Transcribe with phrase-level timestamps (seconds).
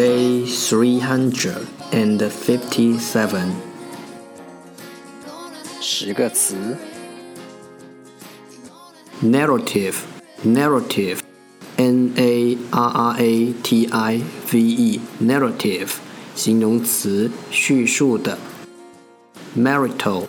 [0.00, 3.50] Day three hundred and fifty-seven.
[5.20, 5.50] 357
[5.82, 6.56] 十个词
[9.22, 9.96] Narrative
[10.42, 11.18] Narrative
[11.76, 15.90] N A R R A T I V E Narrative
[16.34, 18.38] 形容词叙述的
[19.54, 20.24] Marital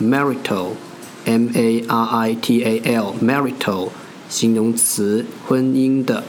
[0.00, 0.74] Marital
[1.24, 3.88] M A R I T A L Marital
[4.28, 6.22] 形容词婚姻的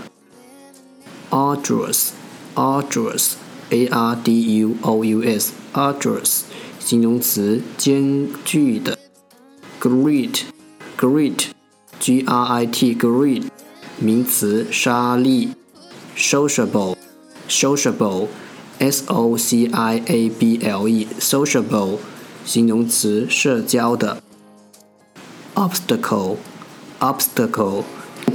[1.29, 2.13] Arduous
[2.57, 3.37] arduous,
[3.71, 6.41] a r d u o u s, arduous,
[6.79, 8.97] 形容词，艰巨的。
[9.79, 10.41] grit,
[10.97, 11.47] grit,
[11.99, 13.43] g r i t, grit,
[13.99, 15.49] 名词，沙砾。
[16.15, 16.97] social, b e
[17.49, 18.27] sociable,
[18.79, 21.95] s o c i a b l e, sociable,
[22.45, 24.21] 形容词，社交的。
[25.55, 26.37] obstacle,
[26.99, 27.83] obstacle,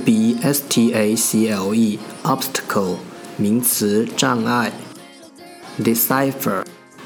[0.04, 2.96] b s t a c l e, obstacle.
[3.38, 4.72] 名词障碍。
[5.78, 6.64] decipher,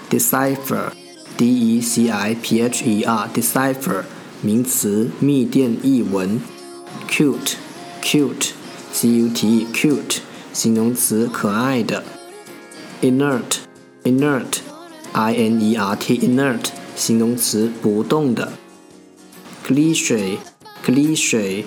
[0.09, 0.92] decipher,
[1.37, 4.05] d e c i p h e r, decipher,
[4.42, 6.41] 名词密电译文。
[7.09, 7.56] cute,
[8.03, 8.50] cute,
[8.92, 10.19] c u t e, cute,
[10.53, 12.05] 形容词可爱的。
[13.03, 13.56] inert,
[14.05, 14.59] inert,
[15.15, 18.53] i n e r t, inert, 形容词不动的。
[19.66, 20.37] cliche,
[20.84, 21.65] c l i c h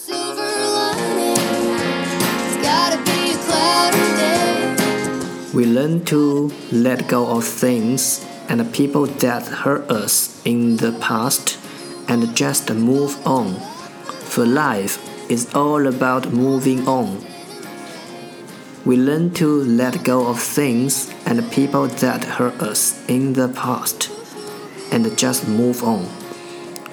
[5.53, 11.59] We learn to let go of things and people that hurt us in the past
[12.07, 13.55] and just move on.
[14.31, 14.95] For life
[15.29, 17.19] is all about moving on.
[18.85, 24.09] We learn to let go of things and people that hurt us in the past
[24.89, 26.05] and just move on.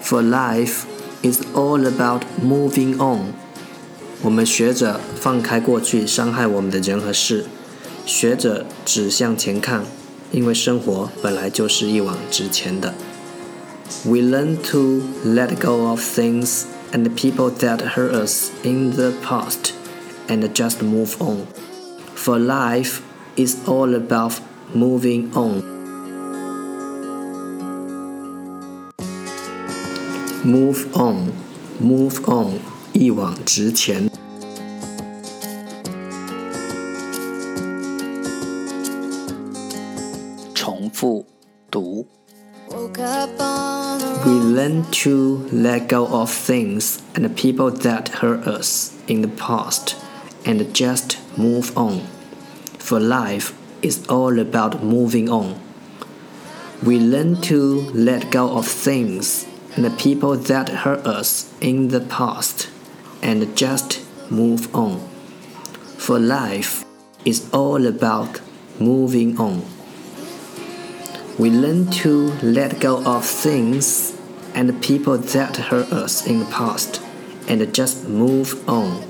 [0.02, 0.82] For life
[1.24, 3.34] is all about moving on.
[4.24, 7.44] 我们学着放开过去伤害我们的人和事。
[8.08, 9.84] 学着只向前看，
[10.32, 12.94] 因为生活本来就是一往直前的。
[14.06, 19.74] We learn to let go of things and the people that hurt us in the past
[20.26, 21.42] and just move on.
[22.16, 23.02] For life
[23.36, 24.36] is all about
[24.74, 25.60] moving on.
[30.42, 31.28] Move on,
[31.78, 32.54] move on，
[32.94, 34.08] 一往直前。
[40.88, 40.94] We
[44.54, 49.96] learn to let go of things and people that hurt us in the past
[50.46, 52.00] and just move on.
[52.78, 55.60] For life is all about moving on.
[56.82, 62.00] We learn to let go of things and the people that hurt us in the
[62.00, 62.70] past
[63.22, 64.00] and just
[64.30, 65.00] move on.
[65.98, 66.84] For life
[67.26, 68.40] is all about
[68.80, 69.62] moving on
[71.38, 74.12] we learn to let go of things
[74.56, 77.00] and people that hurt us in the past
[77.48, 79.02] and just move on.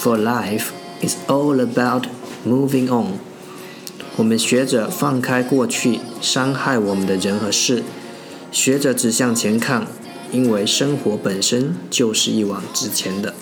[0.00, 0.72] For life
[1.02, 2.08] is all about
[2.44, 3.20] moving on.
[4.16, 7.82] 我们学着放开过去伤害我们的人和事，
[8.52, 9.86] 学着只向前看，
[10.32, 13.32] 因为生活本身就是一往直前的。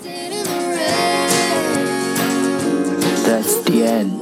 [3.26, 4.21] That's the end.